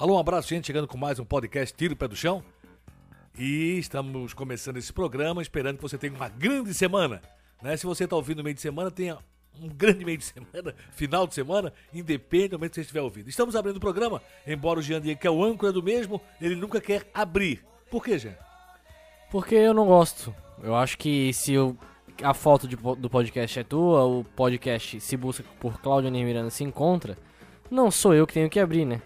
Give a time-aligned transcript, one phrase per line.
[0.00, 2.42] Alô, um abraço, gente, chegando com mais um podcast Tiro Pé do Chão.
[3.38, 7.20] E estamos começando esse programa esperando que você tenha uma grande semana.
[7.60, 7.76] Né?
[7.76, 9.18] Se você está ouvindo no meio de semana, tenha
[9.60, 13.28] um grande meio de semana, final de semana, independente do momento que você estiver ouvindo.
[13.28, 16.80] Estamos abrindo o programa, embora o Jean que é o âncora do mesmo, ele nunca
[16.80, 17.62] quer abrir.
[17.90, 18.38] Por quê, Jean?
[19.30, 20.34] Porque eu não gosto.
[20.62, 21.76] Eu acho que se eu,
[22.22, 26.64] a foto de, do podcast é tua, o podcast se busca por Cláudio Miranda se
[26.64, 27.18] encontra,
[27.70, 29.02] não sou eu que tenho que abrir, né?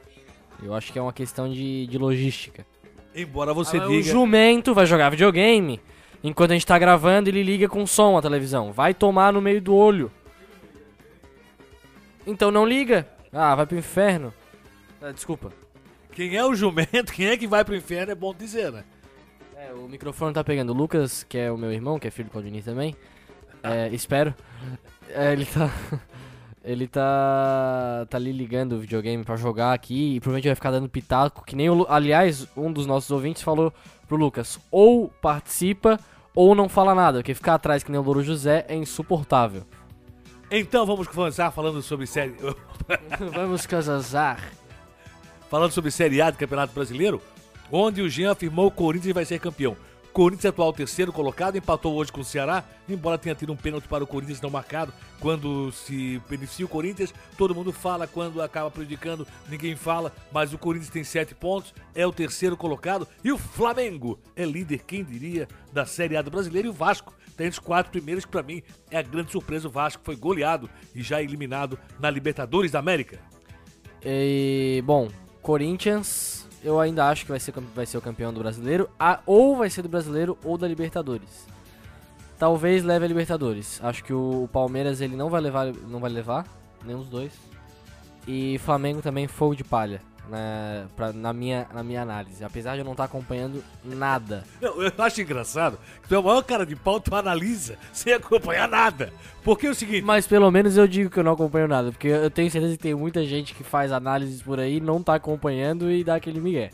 [0.62, 2.66] Eu acho que é uma questão de, de logística.
[3.14, 3.92] Embora você Ah, diga.
[3.98, 5.80] O jumento vai jogar videogame.
[6.22, 8.72] Enquanto a gente tá gravando, ele liga com som a televisão.
[8.72, 10.10] Vai tomar no meio do olho.
[12.26, 13.06] Então não liga.
[13.32, 14.32] Ah, vai pro inferno.
[15.02, 15.52] Ah, desculpa.
[16.12, 18.84] Quem é o jumento, quem é que vai pro inferno, é bom dizer, né?
[19.56, 20.70] É, o microfone tá pegando.
[20.70, 22.96] O Lucas, que é o meu irmão, que é filho do Claudinei também.
[23.62, 24.34] É, espero.
[25.10, 25.70] É, ele tá.
[26.64, 28.06] Ele tá.
[28.08, 31.44] tá ali ligando o videogame pra jogar aqui e provavelmente vai ficar dando pitaco.
[31.44, 31.74] Que nem o.
[31.74, 33.72] Lu- Aliás, um dos nossos ouvintes falou
[34.08, 36.00] pro Lucas: ou participa
[36.34, 37.18] ou não fala nada.
[37.18, 39.62] Porque ficar atrás que nem o Louro José é insuportável.
[40.50, 42.34] Então vamos começar falando sobre série.
[43.34, 44.38] Vamos casar.
[45.50, 47.20] falando sobre Série A do Campeonato Brasileiro,
[47.72, 49.76] onde o Jean afirmou que o Corinthians vai ser campeão.
[50.14, 53.88] Corinthians é atual terceiro colocado, empatou hoje com o Ceará, embora tenha tido um pênalti
[53.88, 54.92] para o Corinthians não marcado.
[55.18, 60.58] Quando se beneficia o Corinthians, todo mundo fala, quando acaba prejudicando, ninguém fala, mas o
[60.58, 65.48] Corinthians tem sete pontos, é o terceiro colocado, e o Flamengo é líder, quem diria,
[65.72, 68.62] da Série A do Brasileiro, e o Vasco tem os quatro primeiros, que para mim
[68.92, 73.18] é a grande surpresa, o Vasco foi goleado e já eliminado na Libertadores da América.
[74.00, 75.08] E, bom,
[75.42, 76.33] Corinthians,
[76.64, 78.88] eu ainda acho que vai ser, vai ser o campeão do brasileiro.
[78.98, 81.46] a- ou vai ser do brasileiro ou da Libertadores.
[82.38, 83.80] Talvez leve a Libertadores.
[83.82, 86.46] Acho que o, o Palmeiras ele não vai levar, não vai levar,
[86.84, 87.32] nenhum dos dois.
[88.26, 92.44] E Flamengo também fogo de palha, né, pra, na, minha, na minha análise.
[92.44, 94.44] Apesar de eu não estar acompanhando nada.
[94.60, 98.12] Não, eu acho engraçado que tu é o maior cara de pau, tu analisa sem
[98.12, 99.12] acompanhar nada.
[99.42, 102.08] Porque é o seguinte, Mas pelo menos eu digo que eu não acompanho nada, porque
[102.08, 105.90] eu tenho certeza que tem muita gente que faz análises por aí, não tá acompanhando
[105.90, 106.70] e dá aquele migué.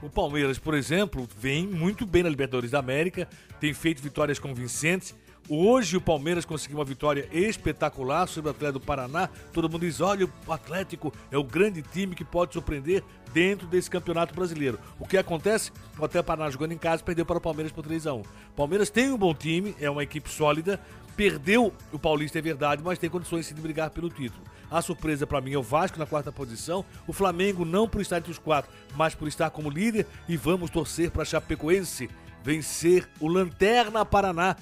[0.00, 3.28] o Palmeiras, por exemplo, vem muito bem na Libertadores da América,
[3.58, 5.14] tem feito vitórias convincentes.
[5.46, 9.28] Hoje o Palmeiras conseguiu uma vitória espetacular sobre o Atlético do Paraná.
[9.52, 13.90] Todo mundo diz: olha, o Atlético é o grande time que pode surpreender dentro desse
[13.90, 14.78] campeonato brasileiro.
[14.98, 15.70] O que acontece?
[15.98, 18.22] O Atlético Paraná jogando em casa perdeu para o Palmeiras por 3 a 1
[18.56, 20.80] Palmeiras tem um bom time, é uma equipe sólida.
[21.14, 24.42] Perdeu o Paulista, é verdade, mas tem condições de brigar pelo título.
[24.70, 26.84] A surpresa para mim é o Vasco na quarta posição.
[27.06, 30.06] O Flamengo não por estar entre os quatro, mas por estar como líder.
[30.26, 32.08] E vamos torcer para Chapecoense
[32.44, 34.54] vencer o Lanterna Paraná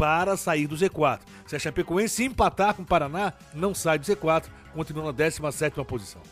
[0.00, 1.20] para sair do Z4.
[1.46, 6.22] Se a Chapecoense empatar com o Paraná, não sai do Z4, continua na 17ª posição.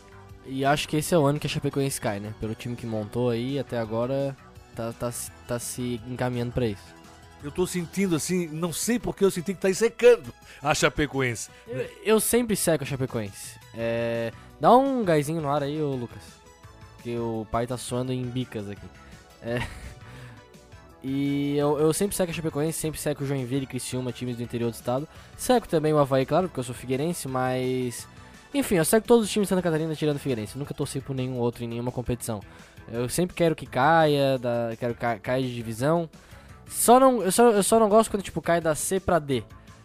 [0.47, 2.33] E acho que esse é o ano que a Chapecoense cai, né?
[2.39, 4.35] Pelo time que montou aí, até agora
[4.75, 6.81] tá, tá, se- tá se encaminhando pra isso.
[7.43, 11.51] Eu tô sentindo assim, não sei porque eu senti que tá secando a Chapecoense.
[11.67, 13.59] Eu, eu sempre seco a Chapecoense.
[13.75, 16.23] É, dá um gásinho no ar aí, ô Lucas.
[16.95, 18.87] Porque o pai tá suando em bicas aqui.
[19.43, 19.61] É,
[21.03, 24.43] e eu, eu sempre seco a Chapecoense, sempre seco o Joinville e Criciúma, times do
[24.43, 25.07] interior do estado.
[25.37, 28.07] Seco também o Havaí, claro, porque eu sou figueirense, mas...
[28.53, 30.57] Enfim, eu seco todos os times de Santa Catarina tirando o Figueirense.
[30.57, 32.39] Nunca torci por nenhum outro em nenhuma competição.
[32.91, 36.09] Eu sempre quero que caia, da, quero que ca- caia de divisão.
[36.67, 39.43] Só não, eu, só, eu só não gosto quando tipo cai da C pra D.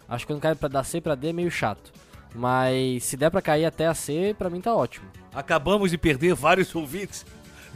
[0.09, 1.93] Acho que quando cai pra, da C pra D é meio chato.
[2.35, 5.07] Mas se der pra cair até a C, pra mim tá ótimo.
[5.35, 7.25] Acabamos de perder vários ouvintes.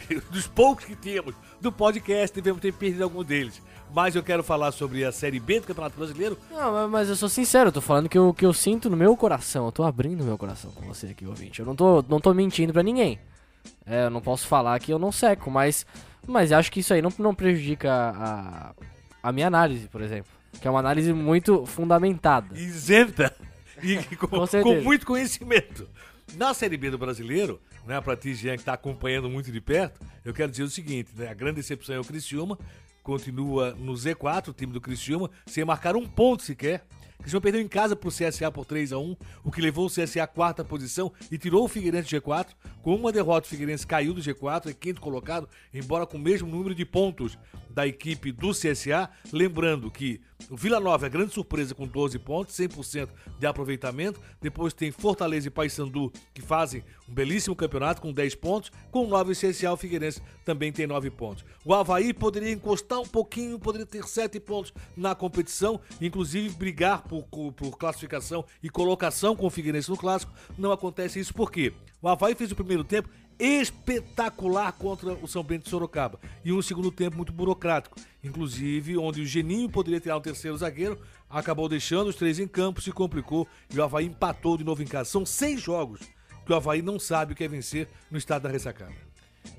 [0.30, 3.60] Dos poucos que tínhamos do podcast, devemos ter perdido algum deles.
[3.94, 6.38] Mas eu quero falar sobre a Série B do Campeonato Brasileiro.
[6.50, 9.16] Não, mas, eu sou sincero, eu tô falando que o que eu sinto no meu
[9.16, 9.66] coração.
[9.66, 11.60] Eu tô abrindo meu coração com você aqui, ouvinte.
[11.60, 13.18] Eu não tô, não tô mentindo pra ninguém.
[13.86, 15.86] É, eu não posso falar que eu não seco, mas,
[16.26, 18.74] mas acho que isso aí não, não prejudica a,
[19.22, 20.30] a minha análise, por exemplo.
[20.60, 22.58] Que é uma análise muito fundamentada.
[22.58, 23.34] isenta
[23.82, 25.88] e com, Com com muito conhecimento.
[26.36, 30.00] Na Série B do Brasileiro, né, pra ti, Jean, que tá acompanhando muito de perto,
[30.24, 32.58] eu quero dizer o seguinte, né, a grande decepção é o Criciúma,
[33.02, 36.84] continua no Z4, o time do Criciúma, sem marcar um ponto sequer.
[37.18, 39.90] O Criciúma perdeu em casa pro CSA por 3 a 1 o que levou o
[39.90, 42.48] CSA à quarta posição e tirou o Figueirense do G4.
[42.82, 46.48] Com uma derrota, o Figueirense caiu do G4, é quinto colocado, embora com o mesmo
[46.48, 47.36] número de pontos
[47.70, 49.10] da equipe do CSA.
[49.32, 50.20] Lembrando que
[50.50, 54.20] o Vila Nova é grande surpresa com 12 pontos, 100% de aproveitamento.
[54.40, 58.70] Depois tem Fortaleza e Paysandu que fazem um belíssimo campeonato com 10 pontos.
[58.90, 61.44] Com 9 CSA, o Figueirense também tem 9 pontos.
[61.64, 67.24] O Havaí poderia encostar um pouquinho, poderia ter 7 pontos na competição, inclusive brigar por,
[67.24, 70.32] por classificação e colocação com o Figueirense no clássico.
[70.56, 71.72] Não acontece isso por quê?
[72.00, 76.18] O Havaí fez o primeiro tempo espetacular contra o São Bento de Sorocaba.
[76.44, 77.96] E um segundo tempo muito burocrático.
[78.22, 80.98] Inclusive, onde o Geninho poderia tirar um terceiro zagueiro,
[81.30, 84.86] acabou deixando os três em campo, se complicou e o Havaí empatou de novo em
[84.86, 85.10] casa.
[85.10, 86.00] São seis jogos
[86.44, 88.94] que o Havaí não sabe o que é vencer no estado da ressacada.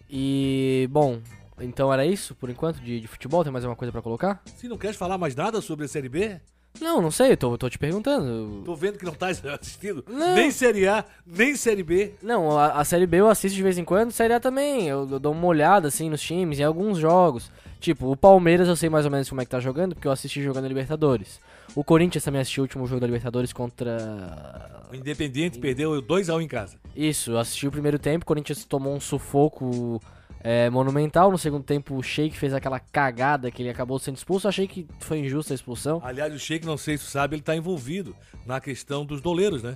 [0.10, 1.22] E, bom,
[1.60, 3.44] então era isso por enquanto de, de futebol?
[3.44, 4.42] Tem mais alguma coisa pra colocar?
[4.56, 6.42] Se não queres falar mais nada sobre a Série B,
[6.82, 8.62] Não, não sei, eu tô, tô te perguntando.
[8.66, 9.28] tô vendo que não tá
[9.60, 10.36] assistindo Não.
[10.36, 12.14] nem Série A, nem Série B.
[12.22, 14.88] Não, a, a Série B eu assisto de vez em quando, Série A também.
[14.88, 17.52] Eu, eu dou uma olhada assim nos times, em alguns jogos.
[17.80, 20.12] Tipo, o Palmeiras eu sei mais ou menos como é que tá jogando, porque eu
[20.12, 21.40] assisti jogando a Libertadores.
[21.76, 24.86] O Corinthians também assistiu o último jogo da Libertadores contra.
[24.92, 26.78] O Independiente perdeu 2x1 em casa.
[26.96, 30.02] Isso, eu assisti o primeiro tempo, o Corinthians tomou um sufoco
[30.42, 31.32] é, monumental.
[31.32, 34.48] No segundo tempo, o Sheik fez aquela cagada que ele acabou sendo expulso.
[34.48, 36.02] Achei que foi injusta a expulsão.
[36.04, 38.16] Aliás, o Sheik, não sei se sabe, ele tá envolvido
[38.46, 39.76] na questão dos doleiros, né?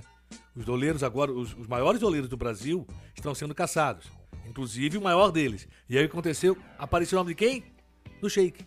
[0.56, 4.06] Os doleiros agora, os, os maiores doleiros do Brasil estão sendo caçados.
[4.46, 5.66] Inclusive o maior deles.
[5.88, 6.56] E aí o que aconteceu?
[6.78, 7.64] Apareceu o nome de quem?
[8.20, 8.64] Do Sheik.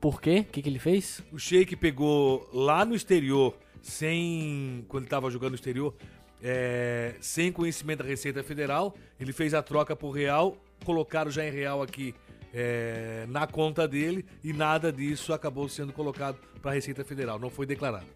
[0.00, 0.44] Por quê?
[0.48, 1.22] O que, que ele fez?
[1.30, 4.84] O Sheik pegou lá no exterior, sem.
[4.88, 5.94] Quando ele estava jogando no exterior,
[6.42, 11.50] é, sem conhecimento da Receita Federal, ele fez a troca por real, colocaram já em
[11.50, 12.14] real aqui
[12.52, 17.50] é, na conta dele e nada disso acabou sendo colocado para a Receita Federal, não
[17.50, 18.06] foi declarado.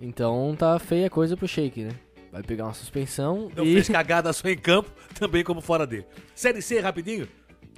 [0.00, 1.90] Então tá feia a coisa pro Sheik, né?
[2.32, 3.74] Vai pegar uma suspensão Não e.
[3.74, 6.06] fez cagada só em campo, também como fora dele.
[6.34, 7.28] Série C, rapidinho.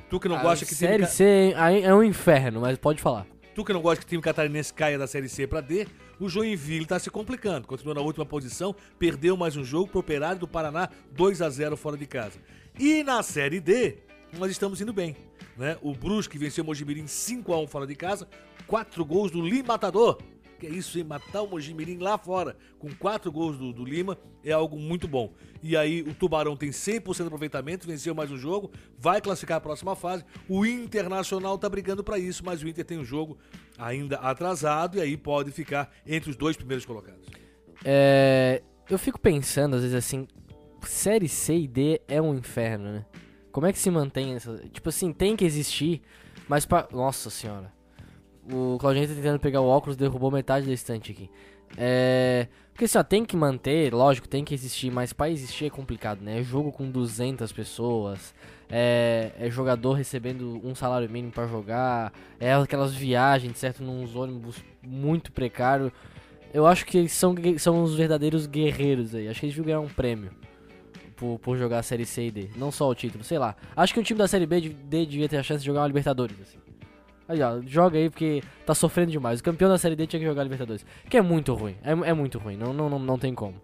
[0.09, 3.01] Tu que não gosta que time Série ca- C aí é um inferno, mas pode
[3.03, 3.27] falar.
[3.55, 5.87] Tu que não gosta que o time catarinense caia da Série C pra D,
[6.25, 7.67] o Joinville tá se complicando.
[7.67, 11.77] Continua na última posição, perdeu mais um jogo pro Operário do Paraná, 2 a 0
[11.77, 12.39] fora de casa.
[12.79, 13.99] E na Série D,
[14.39, 15.17] nós estamos indo bem.
[15.57, 15.77] Né?
[15.83, 18.27] O Brusque venceu o Mojimirim 5 a 1 fora de casa,
[18.67, 20.19] quatro gols do Lima Matador.
[20.65, 21.05] Que é isso, hein?
[21.05, 25.31] Matar o Mojimirim lá fora com quatro gols do, do Lima é algo muito bom.
[25.63, 29.61] E aí o Tubarão tem 100% de aproveitamento, venceu mais um jogo, vai classificar a
[29.61, 30.25] próxima fase.
[30.49, 33.37] O Internacional tá brigando pra isso, mas o Inter tem um jogo
[33.77, 37.29] ainda atrasado e aí pode ficar entre os dois primeiros colocados.
[37.85, 40.27] É, eu fico pensando, às vezes, assim,
[40.81, 43.07] série C e D é um inferno, né?
[43.53, 44.57] Como é que se mantém essa.
[44.73, 46.01] Tipo assim, tem que existir,
[46.49, 46.89] mas pra.
[46.91, 47.71] Nossa senhora.
[48.53, 51.31] O Claudinho tá tentando pegar o óculos derrubou metade da estante aqui.
[51.77, 52.49] É.
[52.73, 56.21] Porque assim, ó, tem que manter, lógico, tem que existir, mas pra existir é complicado,
[56.21, 56.41] né?
[56.41, 58.35] É jogo com 200 pessoas,
[58.69, 63.81] é, é jogador recebendo um salário mínimo pra jogar, é aquelas viagens, certo?
[63.81, 65.93] Nos ônibus muito precário.
[66.53, 69.29] Eu acho que eles são, são os verdadeiros guerreiros aí.
[69.29, 70.33] Acho que eles ganhar um prêmio
[71.15, 72.49] por, por jogar a Série C e D.
[72.57, 73.55] Não só o título, sei lá.
[73.77, 75.87] Acho que um time da Série B D devia ter a chance de jogar uma
[75.87, 76.64] Libertadores, assim.
[77.29, 79.41] Aí, ó, joga aí porque tá sofrendo demais.
[79.41, 80.85] O campeão da Série D tinha que jogar a Libertadores.
[81.09, 81.77] Que é muito ruim.
[81.83, 82.57] É, é muito ruim.
[82.57, 83.61] Não, não, não, não tem como.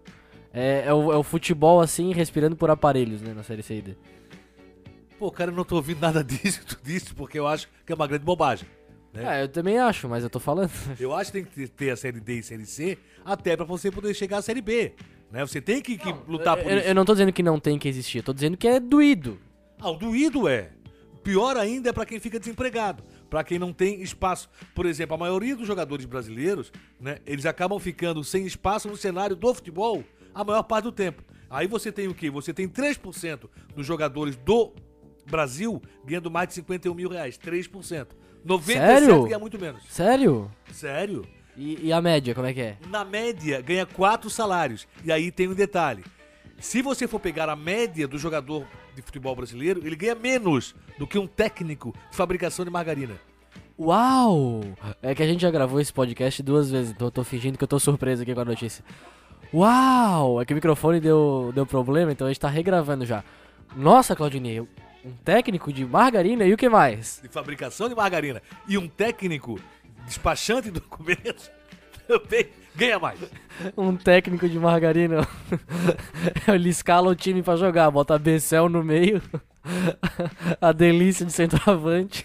[0.53, 3.83] É, é, o, é o futebol, assim, respirando por aparelhos, né, na Série C e
[3.83, 3.97] D.
[5.19, 7.95] Pô, cara, eu não tô ouvindo nada disso, tu disse, porque eu acho que é
[7.95, 8.67] uma grande bobagem.
[9.13, 9.41] né?
[9.41, 10.71] É, eu também acho, mas eu tô falando.
[10.99, 13.91] Eu acho que tem que ter a Série D e Série C até pra você
[13.91, 14.95] poder chegar à Série B.
[15.31, 15.47] Né?
[15.47, 16.89] Você tem que, que lutar por eu, isso.
[16.89, 18.19] eu não tô dizendo que não tem que existir.
[18.19, 19.39] Eu tô dizendo que é doído.
[19.79, 20.71] Ah, o doído é.
[21.23, 24.51] Pior ainda é pra quem fica desempregado, pra quem não tem espaço.
[24.75, 29.37] Por exemplo, a maioria dos jogadores brasileiros, né, eles acabam ficando sem espaço no cenário
[29.37, 30.05] do futebol
[30.35, 31.23] a maior parte do tempo.
[31.49, 32.31] Aí você tem o quê?
[32.31, 34.73] Você tem 3% dos jogadores do
[35.27, 37.39] Brasil ganhando mais de 51 mil reais.
[37.39, 38.09] 3%.
[38.47, 39.23] 97% Sério?
[39.25, 39.83] ganha muito menos.
[39.89, 40.51] Sério?
[40.73, 41.27] Sério?
[41.57, 42.77] E, e a média, como é que é?
[42.89, 44.87] na média, ganha quatro salários.
[45.05, 46.05] E aí tem um detalhe.
[46.61, 51.07] Se você for pegar a média do jogador de futebol brasileiro, ele ganha menos do
[51.07, 53.15] que um técnico de fabricação de margarina.
[53.79, 54.61] Uau!
[55.03, 57.65] É que a gente já gravou esse podcast duas vezes, então eu tô fingindo que
[57.65, 58.85] eu tô surpreso aqui com a notícia.
[59.55, 60.39] Uau!
[60.39, 63.25] É que o microfone deu, deu problema, então a gente tá regravando já.
[63.75, 67.21] Nossa, Claudinei, um técnico de margarina e o que mais?
[67.23, 68.43] De fabricação de margarina.
[68.69, 69.59] E um técnico
[70.05, 71.51] despachante de documentos
[72.75, 73.19] ganha mais.
[73.77, 75.27] Um técnico de margarina.
[76.49, 79.23] Ele escala o time pra jogar, bota a Becel no meio.
[80.61, 82.25] A delícia de centroavante.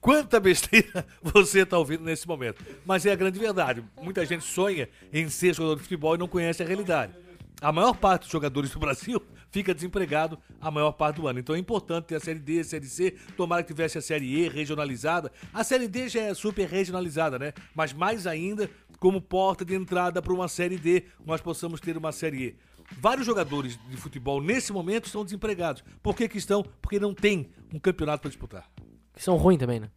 [0.00, 2.64] Quanta besteira você está ouvindo nesse momento.
[2.86, 3.84] Mas é a grande verdade.
[4.00, 7.12] Muita gente sonha em ser jogador de futebol e não conhece a realidade.
[7.60, 11.40] A maior parte dos jogadores do Brasil fica desempregado a maior parte do ano.
[11.40, 13.16] Então é importante ter a Série D, a Série C.
[13.36, 15.32] Tomara que tivesse a Série E regionalizada.
[15.52, 17.52] A Série D já é super regionalizada, né?
[17.74, 22.12] Mas mais ainda como porta de entrada para uma Série D, nós possamos ter uma
[22.12, 22.56] Série E.
[23.00, 25.84] Vários jogadores de futebol nesse momento estão desempregados.
[26.02, 26.62] Por que, que estão?
[26.80, 28.70] Porque não tem um campeonato para disputar.
[29.14, 29.90] Que são ruins também, né?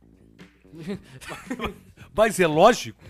[2.13, 3.01] Mas é lógico,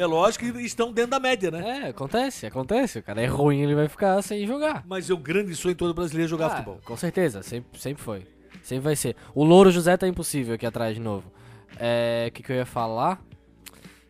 [0.00, 1.82] É lógico que estão dentro da média, né?
[1.84, 2.98] É, acontece, acontece.
[3.00, 4.84] O cara é ruim, ele vai ficar sem jogar.
[4.86, 6.80] Mas o grande sonho todo brasileiro é jogar Ah, futebol.
[6.84, 8.26] Com certeza, sempre, sempre foi.
[8.62, 9.16] Sempre vai ser.
[9.34, 11.32] O Louro José tá impossível aqui atrás de novo.
[11.78, 12.26] É.
[12.28, 13.20] O que, que eu ia falar?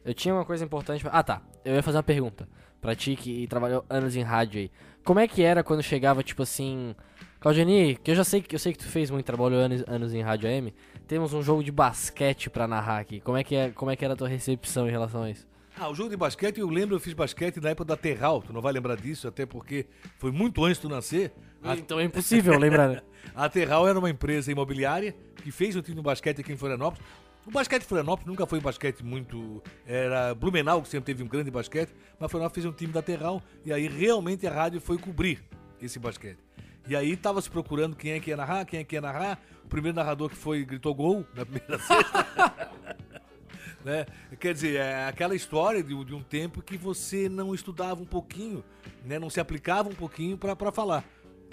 [0.04, 1.02] Eu tinha uma coisa importante.
[1.02, 1.42] pra- Ah, tá.
[1.64, 2.48] Eu ia fazer uma pergunta.
[2.80, 4.70] Pra ti que trabalhou anos em rádio aí.
[5.04, 6.94] Como é que era quando chegava, tipo assim.
[7.40, 10.12] Claudiani, que eu já sei que eu sei que tu fez muito trabalho anos, anos
[10.12, 10.74] em rádio AM.
[11.06, 13.20] Temos um jogo de basquete pra narrar aqui.
[13.20, 15.46] Como é que é, como é que era a tua recepção em relação a isso?
[15.80, 18.42] Ah, o jogo de basquete, eu lembro, eu fiz basquete na época da Terral.
[18.42, 19.86] Tu não vai lembrar disso, até porque
[20.18, 21.32] foi muito antes de tu nascer.
[21.62, 23.04] A, Então é impossível lembrar.
[23.34, 27.04] a Terral era uma empresa imobiliária que fez um time de basquete aqui em Florianópolis.
[27.46, 29.62] O basquete de Florianópolis nunca foi um basquete muito.
[29.86, 33.40] Era Blumenau, que sempre teve um grande basquete, mas Florianópolis fez um time da Terral
[33.64, 35.42] e aí realmente a rádio foi cobrir
[35.80, 36.38] esse basquete.
[36.88, 39.38] E aí tava se procurando quem é que ia narrar, quem é que ia narrar.
[39.64, 42.26] O primeiro narrador que foi gritou gol na primeira sexta.
[43.84, 44.06] Né?
[44.38, 48.64] Quer dizer, é aquela história de, de um tempo que você não estudava um pouquinho,
[49.04, 49.18] né?
[49.18, 51.04] Não se aplicava um pouquinho pra falar.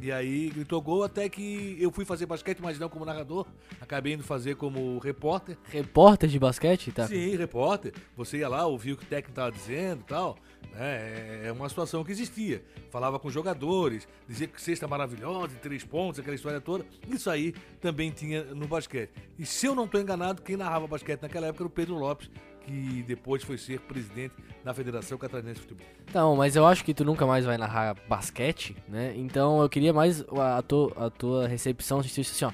[0.01, 3.45] E aí gritou gol até que eu fui fazer basquete, mas não como narrador.
[3.79, 5.57] Acabei indo fazer como repórter.
[5.69, 7.07] Repórter de basquete, tá?
[7.07, 7.93] Sim, repórter.
[8.17, 10.37] Você ia lá, ouvia o que o técnico estava dizendo e tal.
[10.73, 11.47] né?
[11.47, 12.63] É uma situação que existia.
[12.91, 16.85] Falava com jogadores, dizia que cesta maravilhosa, três pontos, aquela história toda.
[17.07, 19.11] Isso aí também tinha no basquete.
[19.39, 22.29] E se eu não estou enganado, quem narrava basquete naquela época era o Pedro Lopes,
[22.65, 25.85] que depois foi ser presidente da Federação Catarinense de Futebol.
[26.09, 29.13] Então, mas eu acho que tu nunca mais vai narrar basquete, né?
[29.15, 32.51] Então eu queria mais a, a tua, a tua recepção se assim, ó.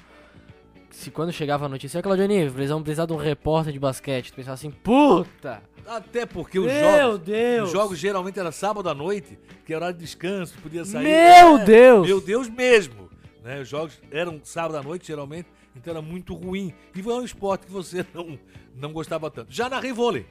[0.90, 4.36] Se quando chegava a notícia, "Ó, Claudionir, precisamos precisar de um repórter de basquete, tu
[4.36, 5.62] pensava assim, puta!
[5.86, 7.66] Até porque os Meu jogos, Deus!
[7.68, 11.04] os jogos geralmente era sábado à noite, que era hora de descanso, podia sair.
[11.04, 12.06] Meu É, Deus!
[12.06, 13.08] Meu Deus mesmo!
[13.42, 13.60] Né?
[13.62, 16.72] Os jogos eram sábado à noite, geralmente, então era muito ruim.
[16.94, 18.38] E foi um esporte que você não,
[18.74, 19.52] não gostava tanto.
[19.52, 20.26] Já narrei vôlei.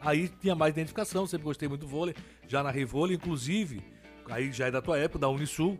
[0.00, 2.14] Aí tinha mais identificação, sempre gostei muito do vôlei.
[2.46, 3.82] Já narrei vôlei, inclusive,
[4.30, 5.78] aí já é da tua época, da Unisul,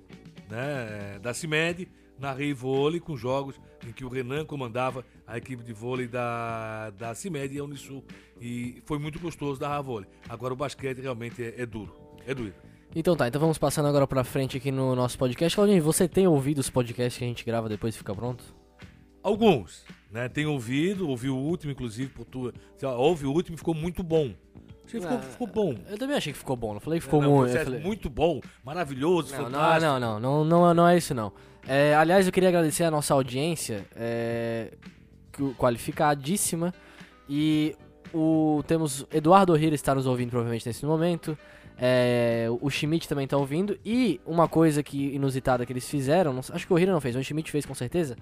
[0.48, 1.18] né?
[1.20, 1.88] Da CIMED.
[2.18, 7.14] Narrei vôlei com jogos em que o Renan comandava a equipe de vôlei da, da
[7.14, 8.02] CIMED e a Unisul.
[8.40, 10.08] E foi muito gostoso narrar vôlei.
[10.28, 11.94] Agora o basquete realmente é, é duro.
[12.26, 12.56] É doído.
[12.94, 15.54] Então tá, então vamos passando agora pra frente aqui no nosso podcast.
[15.54, 18.42] Claudinho, você tem ouvido os podcasts que a gente grava depois e fica pronto?
[19.26, 20.28] Alguns, né?
[20.28, 22.52] Tenho ouvido, ouvi o último, inclusive, por tua.
[22.96, 24.32] Ouve o último e ficou muito bom.
[24.86, 25.74] Achei que ficou, Ah, ficou bom.
[25.88, 27.56] Eu também achei que ficou bom, não falei que ficou Não, muito.
[27.56, 29.84] é falei- muito bom, maravilhoso, Não, fantástico.
[29.84, 31.32] não, não, não, não, não é isso não.
[31.66, 34.72] É, aliás, eu queria agradecer a nossa audiência, é,
[35.58, 36.72] qualificadíssima.
[37.28, 37.74] E
[38.14, 41.36] o, temos Eduardo O'Hira está nos ouvindo provavelmente nesse momento.
[41.78, 43.78] é, o Schmidt também está ouvindo.
[43.84, 47.14] E uma coisa que inusitada que eles fizeram, não- acho que o O'Hira não fez,
[47.14, 48.16] mas o Schmidt fez com certeza.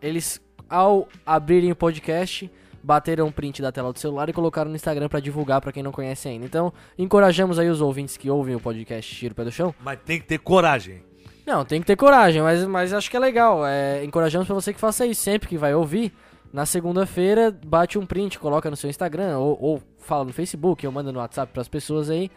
[0.00, 0.40] Eles,
[0.70, 2.50] ao abrirem o podcast,
[2.82, 5.82] bateram um print da tela do celular e colocaram no Instagram para divulgar para quem
[5.82, 6.46] não conhece ainda.
[6.46, 9.98] Então, encorajamos aí os ouvintes que ouvem o podcast Tiro o Pé do Chão Mas
[10.04, 11.02] tem que ter coragem.
[11.46, 13.66] não, tem que ter coragem, mas, mas acho que é legal.
[13.66, 16.12] É, encorajamos pra você que faça isso sempre que vai ouvir.
[16.52, 20.92] Na segunda-feira, bate um print, coloca no seu Instagram, ou, ou fala no Facebook, ou
[20.92, 22.28] manda no WhatsApp pras pessoas aí.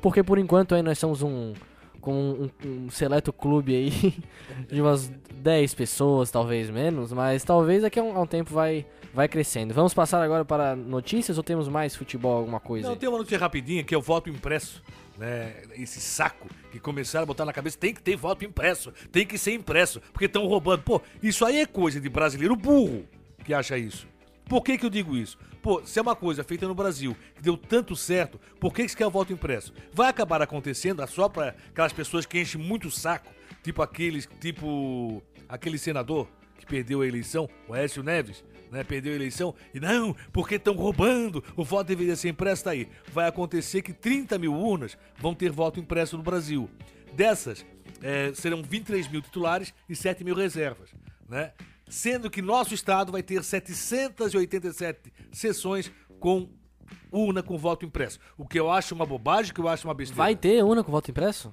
[0.00, 1.52] Porque por enquanto aí nós somos um.
[2.00, 4.14] Com um, um seleto clube aí
[4.70, 8.86] de umas 10 pessoas, talvez menos, mas talvez daqui a um, a um tempo vai,
[9.12, 9.74] vai crescendo.
[9.74, 12.86] Vamos passar agora para notícias ou temos mais futebol, alguma coisa?
[12.86, 12.98] Não, aí?
[12.98, 14.82] tem uma notícia rapidinha que é o voto impresso.
[15.18, 15.54] Né?
[15.74, 19.36] Esse saco que começaram a botar na cabeça tem que ter voto impresso, tem que
[19.36, 20.82] ser impresso, porque estão roubando.
[20.82, 23.04] Pô, isso aí é coisa de brasileiro burro
[23.44, 24.08] que acha isso.
[24.50, 25.38] Por que, que eu digo isso?
[25.62, 28.88] Pô, se é uma coisa feita no Brasil que deu tanto certo, por que, que
[28.88, 29.72] você quer o voto impresso?
[29.92, 35.22] Vai acabar acontecendo só para aquelas pessoas que enchem muito o saco, tipo aqueles, tipo
[35.48, 36.28] aquele senador
[36.58, 40.74] que perdeu a eleição, o Écio Neves, né, perdeu a eleição, e não, porque estão
[40.74, 42.88] roubando, o voto deveria ser impresso, tá aí.
[43.12, 46.68] Vai acontecer que 30 mil urnas vão ter voto impresso no Brasil.
[47.12, 47.64] Dessas,
[48.02, 50.90] eh, serão 23 mil titulares e 7 mil reservas,
[51.28, 51.52] né?
[51.90, 56.48] Sendo que nosso estado vai ter 787 sessões com
[57.10, 58.18] urna com voto impresso.
[58.38, 60.22] O que eu acho uma bobagem, o que eu acho uma besteira.
[60.22, 61.52] Vai ter una com voto impresso?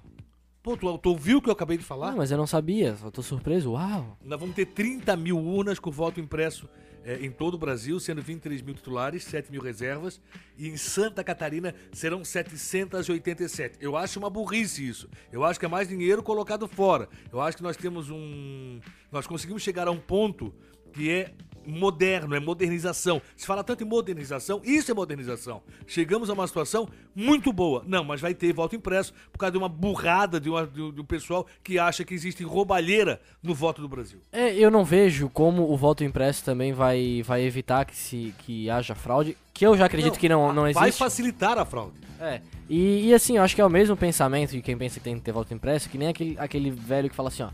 [0.61, 2.11] Pô, tu, tu ouviu o que eu acabei de falar?
[2.11, 3.71] Não, mas eu não sabia, só tô surpreso.
[3.71, 4.17] Uau!
[4.23, 6.69] Nós vamos ter 30 mil urnas com voto impresso
[7.07, 10.19] eh, em todo o Brasil, sendo 23 mil titulares, 7 mil reservas.
[10.57, 13.77] E em Santa Catarina serão 787.
[13.79, 15.09] Eu acho uma burrice isso.
[15.31, 17.07] Eu acho que é mais dinheiro colocado fora.
[17.31, 18.81] Eu acho que nós temos um.
[19.09, 20.53] Nós conseguimos chegar a um ponto
[20.91, 21.33] que é
[21.67, 23.21] moderno, é modernização.
[23.35, 25.61] Se fala tanto em modernização, isso é modernização.
[25.85, 27.83] Chegamos a uma situação muito boa.
[27.85, 31.01] Não, mas vai ter voto impresso por causa de uma burrada de, uma- de- de
[31.01, 34.19] um pessoal que acha que existe roubalheira no voto do Brasil.
[34.31, 38.69] É, eu não vejo como o voto impresso também vai, vai evitar que, se, que
[38.69, 39.35] haja fraude.
[39.53, 40.99] que eu já acredito que não, não Vai existe.
[40.99, 41.97] facilitar a fraude.
[42.19, 42.41] É.
[42.69, 45.15] E, e assim, eu acho que é o mesmo pensamento de quem pensa que tem
[45.15, 47.49] que ter voto impresso, que nem aquele, aquele velho que fala assim, ó.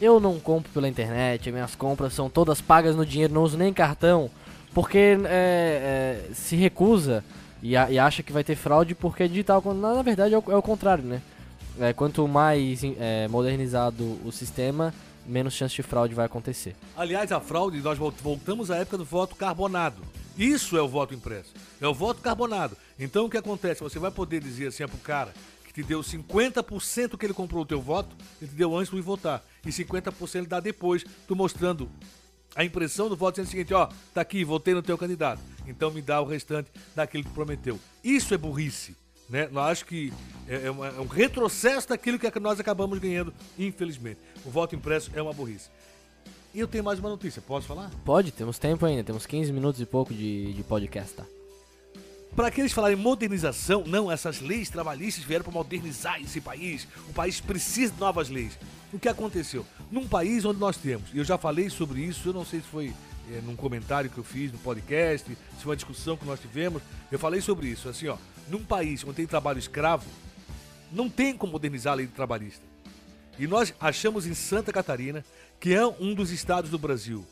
[0.00, 3.72] Eu não compro pela internet, minhas compras são todas pagas no dinheiro, não uso nem
[3.72, 4.30] cartão,
[4.74, 7.24] porque é, é, se recusa
[7.62, 10.38] e, a- e acha que vai ter fraude porque é digital, quando na, verdade é
[10.38, 11.22] o, é o contrário, né?
[11.80, 14.92] É, quanto mais é, modernizado o sistema,
[15.26, 16.74] menos chance de fraude vai acontecer.
[16.96, 20.02] Aliás, a fraude, nós vol- voltamos à época do voto carbonado.
[20.38, 21.52] Isso é o voto impresso.
[21.80, 22.76] É o voto carbonado.
[22.98, 23.82] Então o que acontece?
[23.82, 25.32] Você vai poder dizer assim pro cara
[25.66, 29.00] que te deu 50% que ele comprou o teu voto, ele te deu antes de
[29.00, 29.42] votar.
[29.66, 31.90] E 50% ele dá depois, tu mostrando
[32.54, 35.40] a impressão do voto dizendo o seguinte, ó, tá aqui, votei no teu candidato.
[35.66, 37.78] Então me dá o restante daquilo que prometeu.
[38.02, 38.96] Isso é burrice.
[39.28, 39.48] Né?
[39.52, 40.12] Eu acho que
[40.48, 44.20] é, é é um retrocesso daquilo que nós acabamos ganhando, infelizmente.
[44.44, 45.68] O voto impresso é uma burrice.
[46.54, 47.90] E eu tenho mais uma notícia, posso falar?
[48.04, 51.24] Pode, temos tempo ainda, temos 15 minutos e pouco de, de podcast, tá?
[52.36, 56.86] Para aqueles falarem modernização, não, essas leis trabalhistas vieram para modernizar esse país.
[57.08, 58.58] O país precisa de novas leis.
[58.92, 59.64] O que aconteceu?
[59.90, 62.66] Num país onde nós temos, e eu já falei sobre isso, eu não sei se
[62.66, 62.92] foi
[63.30, 66.82] eh, num comentário que eu fiz no podcast, se foi uma discussão que nós tivemos,
[67.10, 68.16] eu falei sobre isso, assim, ó,
[68.50, 70.04] num país onde tem trabalho escravo,
[70.92, 72.62] não tem como modernizar a lei trabalhista.
[73.38, 75.24] E nós achamos em Santa Catarina,
[75.58, 77.24] que é um dos estados do Brasil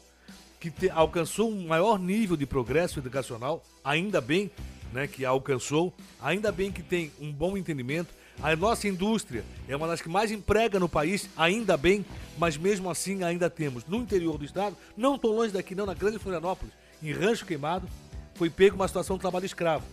[0.59, 4.51] que te- alcançou um maior nível de progresso educacional, ainda bem
[4.95, 8.15] né, que alcançou, ainda bem que tem um bom entendimento.
[8.43, 12.05] A nossa indústria é uma das que mais emprega no país, ainda bem,
[12.39, 15.95] mas mesmo assim ainda temos no interior do estado, não tão longe daqui não, na
[15.95, 16.73] Grande Florianópolis,
[17.03, 17.87] em Rancho Queimado,
[18.35, 19.85] foi pego uma situação de trabalho escravo,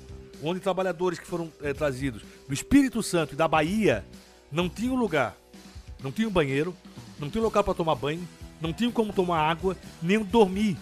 [0.41, 4.05] onde trabalhadores que foram eh, trazidos do Espírito Santo e da Bahia
[4.51, 5.35] não tinham lugar
[6.03, 6.75] não tinha um banheiro,
[7.19, 8.27] não tinha um local para tomar banho,
[8.59, 10.77] não tinha como tomar água, nem dormir.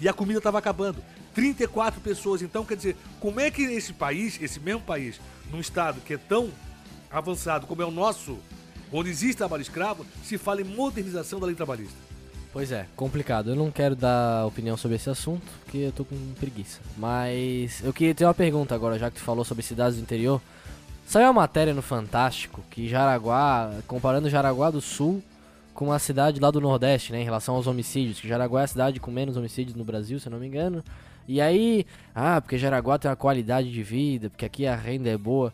[0.00, 1.02] E a comida estava acabando.
[1.34, 5.20] 34 pessoas, então quer dizer, como é que esse país, esse mesmo país,
[5.50, 6.50] num estado que é tão
[7.10, 8.38] avançado como é o nosso,
[8.92, 11.96] onde existe trabalho escravo, se fala em modernização da lei trabalhista?
[12.52, 13.50] Pois é, complicado.
[13.50, 16.80] Eu não quero dar opinião sobre esse assunto, porque eu tô com preguiça.
[16.96, 20.40] Mas eu queria ter uma pergunta agora, já que tu falou sobre cidades do interior.
[21.06, 25.22] Saiu uma matéria no Fantástico que Jaraguá, comparando Jaraguá do Sul
[25.74, 28.68] com uma cidade lá do Nordeste, né, em relação aos homicídios, que Jaraguá é a
[28.68, 30.84] cidade com menos homicídios no Brasil, se eu não me engano.
[31.28, 35.16] E aí, ah, porque Jaraguá tem uma qualidade de vida, porque aqui a renda é
[35.16, 35.52] boa.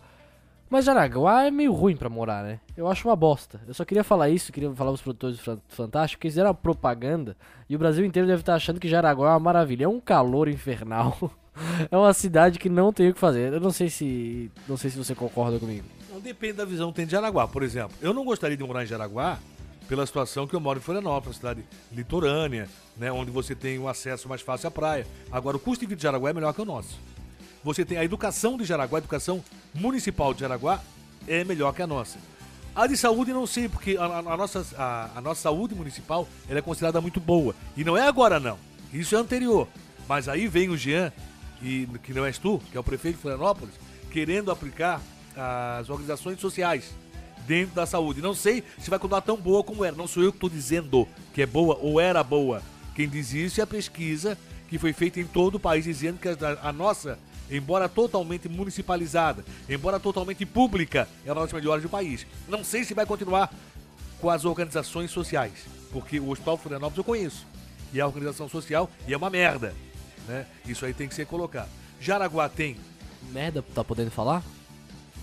[0.68, 2.58] Mas Jaraguá é meio ruim pra morar, né?
[2.76, 3.60] Eu acho uma bosta.
[3.68, 6.54] Eu só queria falar isso, queria falar pros produtores do Fan- Fantástico, que fizeram uma
[6.54, 7.36] propaganda
[7.68, 9.84] e o Brasil inteiro deve estar achando que Jaraguá é uma maravilha.
[9.84, 11.16] É um calor infernal.
[11.90, 13.52] é uma cidade que não tem o que fazer.
[13.52, 14.50] Eu não sei se.
[14.68, 15.84] Não sei se você concorda comigo.
[16.12, 17.46] Não depende da visão que tem de Jaraguá.
[17.46, 19.38] Por exemplo, eu não gostaria de morar em Jaraguá
[19.88, 24.28] pela situação que eu moro em Florianópolis, cidade litorânea, né, onde você tem um acesso
[24.28, 25.06] mais fácil à praia.
[25.30, 26.98] Agora, o custo de vida de Jaraguá é melhor que o nosso.
[27.62, 29.42] Você tem a educação de Jaraguá, a educação
[29.74, 30.80] municipal de Jaraguá
[31.26, 32.18] é melhor que a nossa.
[32.74, 36.28] A de saúde não sei, porque a, a- a nossa, a, a nossa saúde municipal
[36.48, 37.54] é considerada muito boa.
[37.76, 38.58] E não é agora não.
[38.92, 39.66] Isso é anterior.
[40.08, 41.12] Mas aí vem o Jean,
[41.62, 43.74] e, que não és tu, que é o prefeito de Florianópolis,
[44.10, 45.00] querendo aplicar
[45.80, 46.94] as organizações sociais
[47.46, 48.20] dentro da saúde.
[48.20, 49.94] Não sei se vai continuar tão boa como era.
[49.94, 52.62] Não sou eu que estou dizendo que é boa ou era boa.
[52.94, 54.36] Quem diz isso é a pesquisa
[54.68, 57.18] que foi feita em todo o país, dizendo que a, nossa,
[57.50, 62.26] embora totalmente municipalizada, embora totalmente pública, é uma das melhores do país.
[62.48, 63.52] Não sei se vai continuar
[64.20, 67.46] com as organizações sociais, porque o Hospital Florianópolis eu conheço.
[67.92, 69.72] E a organização social, e é uma merda.
[70.26, 70.46] Né?
[70.66, 71.68] Isso aí tem que ser colocado.
[72.00, 72.76] Jaraguá tem.
[73.32, 74.42] Merda, tá podendo falar?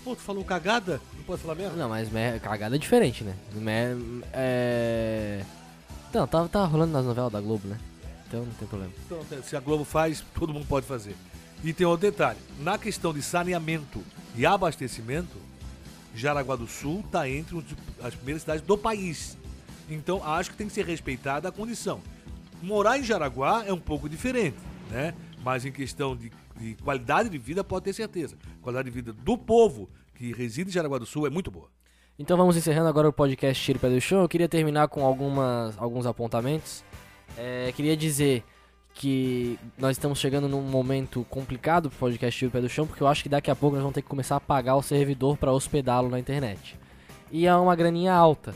[0.04, 1.00] Pô, tu falou cagada?
[1.16, 1.76] Não pode falar merda?
[1.76, 3.34] Não, mas mer- cagada é diferente, né?
[3.54, 3.96] Mer-
[4.32, 5.42] é.
[6.12, 7.78] Não, tá, tá rolando nas novelas da Globo, né?
[8.28, 8.92] Então não tem problema.
[9.06, 11.16] Então, se a Globo faz, todo mundo pode fazer.
[11.62, 14.02] E tem outro detalhe: na questão de saneamento
[14.36, 15.36] e abastecimento,
[16.14, 17.64] Jaraguá do Sul está entre
[18.02, 19.38] as primeiras cidades do país.
[19.88, 22.00] Então acho que tem que ser respeitada a condição.
[22.62, 24.56] Morar em Jaraguá é um pouco diferente,
[24.90, 25.14] né?
[25.42, 28.36] Mas em questão de, de qualidade de vida, pode ter certeza.
[28.60, 31.68] A qualidade de vida do povo que reside em Jaraguá do Sul é muito boa.
[32.18, 34.22] Então vamos encerrando agora o podcast Tiro Pé do Chão.
[34.22, 36.84] Eu queria terminar com algumas, alguns apontamentos.
[37.36, 38.44] É, queria dizer
[38.94, 43.08] que nós estamos chegando num momento complicado pro podcast Tiro Pé do Chão, porque eu
[43.08, 45.52] acho que daqui a pouco nós vamos ter que começar a pagar o servidor para
[45.52, 46.78] hospedá-lo na internet.
[47.32, 48.54] E é uma graninha alta.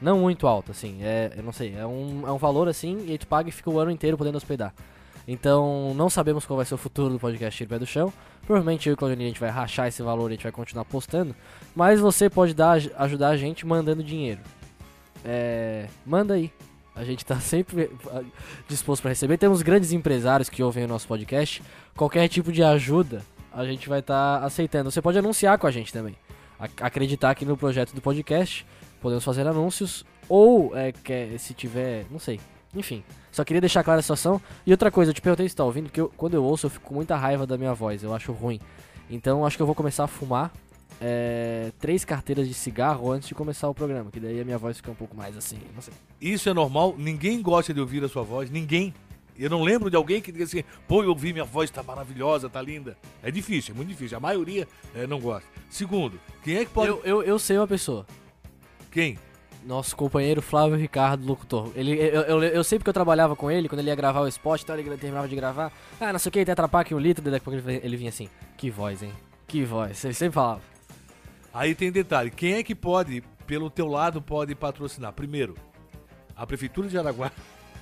[0.00, 1.02] Não muito alta, assim.
[1.02, 3.52] É, eu não sei, é um, é um valor assim, e aí tu paga e
[3.52, 4.74] fica o ano inteiro podendo hospedar.
[5.26, 8.12] Então, não sabemos qual vai ser o futuro do podcast Tiro Pé do Chão.
[8.46, 10.52] Provavelmente eu e o Claudinei a gente vai rachar esse valor e a gente vai
[10.52, 11.34] continuar postando.
[11.74, 14.40] Mas você pode dar, ajudar a gente mandando dinheiro.
[15.24, 16.52] É, manda aí.
[16.94, 18.22] A gente tá sempre ah,
[18.68, 19.38] disposto para receber.
[19.38, 21.62] Temos grandes empresários que ouvem o nosso podcast.
[21.96, 24.90] Qualquer tipo de ajuda, a gente vai estar tá aceitando.
[24.90, 26.16] Você pode anunciar com a gente também.
[26.80, 28.66] Acreditar aqui no projeto do podcast.
[29.00, 30.04] Podemos fazer anúncios.
[30.28, 32.04] Ou, é, que, se tiver.
[32.10, 32.38] Não sei.
[32.74, 33.02] Enfim.
[33.30, 34.40] Só queria deixar clara a situação.
[34.66, 36.70] E outra coisa, eu te perguntei se tá ouvindo, porque eu, quando eu ouço eu
[36.70, 38.02] fico com muita raiva da minha voz.
[38.02, 38.60] Eu acho ruim.
[39.10, 40.52] Então acho que eu vou começar a fumar
[41.00, 44.76] é, três carteiras de cigarro antes de começar o programa, que daí a minha voz
[44.76, 45.92] fica um pouco mais assim, não sei.
[46.20, 48.94] Isso é normal, ninguém gosta de ouvir a sua voz, ninguém.
[49.36, 52.48] Eu não lembro de alguém que diga assim, pô, eu ouvi minha voz, tá maravilhosa,
[52.48, 52.96] tá linda.
[53.22, 54.16] É difícil, é muito difícil.
[54.16, 55.48] A maioria é, não gosta.
[55.68, 56.88] Segundo, quem é que pode.
[56.88, 58.06] Eu, eu, eu sei uma pessoa.
[58.92, 59.18] Quem?
[59.64, 61.70] Nosso companheiro Flávio Ricardo, locutor.
[61.74, 64.28] Ele, eu, eu, eu sei porque eu trabalhava com ele, quando ele ia gravar o
[64.28, 65.72] spot, então ele terminava de gravar.
[65.98, 68.28] Ah, não sei o que, Tetra Pak um litro, daqui a pouco ele, vinha assim.
[68.58, 69.12] Que voz, hein?
[69.46, 70.04] Que voz.
[70.04, 70.60] Ele sempre falava.
[71.52, 75.12] Aí tem detalhe, quem é que pode, pelo teu lado, pode patrocinar?
[75.12, 75.54] Primeiro,
[76.36, 77.32] a Prefeitura de Araguá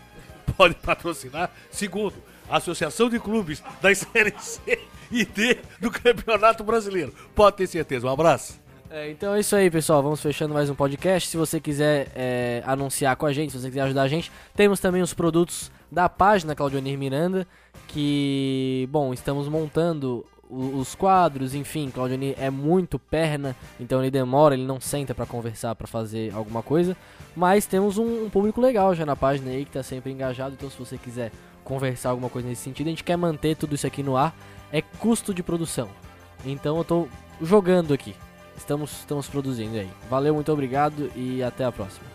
[0.57, 1.51] pode patrocinar.
[1.71, 2.14] Segundo,
[2.49, 4.79] a Associação de Clubes das séries C
[5.11, 7.12] e D do Campeonato Brasileiro.
[7.35, 8.07] Pode ter certeza.
[8.07, 8.62] Um abraço.
[8.92, 10.02] É, então é isso aí, pessoal.
[10.02, 11.26] Vamos fechando mais um podcast.
[11.26, 14.81] Se você quiser é, anunciar com a gente, se você quiser ajudar a gente, temos
[14.81, 17.46] também os produtos da página Claudionir Miranda,
[17.88, 24.66] que, bom, estamos montando os quadros, enfim, Claudionir é muito perna, então ele demora, ele
[24.66, 26.94] não senta para conversar, para fazer alguma coisa,
[27.35, 30.68] mas temos um, um, público legal já na página aí que tá sempre engajado, então
[30.68, 31.33] se você quiser
[31.64, 34.37] conversar alguma coisa nesse sentido, a gente quer manter tudo isso aqui no ar,
[34.70, 35.88] é custo de produção.
[36.44, 37.09] Então eu tô
[37.40, 38.14] jogando aqui.
[38.57, 39.91] Estamos, estamos produzindo aí.
[40.09, 42.12] Valeu, muito obrigado e até a próxima.